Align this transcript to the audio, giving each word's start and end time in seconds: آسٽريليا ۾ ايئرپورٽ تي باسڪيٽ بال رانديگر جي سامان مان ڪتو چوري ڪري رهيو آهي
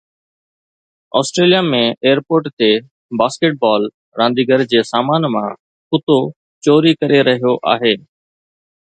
آسٽريليا 1.19 1.59
۾ 1.73 1.81
ايئرپورٽ 2.05 2.47
تي 2.61 2.69
باسڪيٽ 3.21 3.59
بال 3.65 3.85
رانديگر 4.21 4.63
جي 4.71 4.81
سامان 4.91 5.27
مان 5.35 5.53
ڪتو 5.95 6.17
چوري 6.69 6.95
ڪري 7.03 7.21
رهيو 7.29 7.53
آهي 7.75 7.93